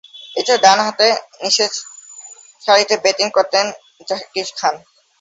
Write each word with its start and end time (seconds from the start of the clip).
এছাড়াও, 0.35 0.63
ডানহাতে 0.65 1.07
নিচেরসারিতে 1.41 2.95
ব্যাটিং 3.03 3.27
করতেন 3.37 3.65
জাকির 4.09 4.47
খান। 4.57 4.75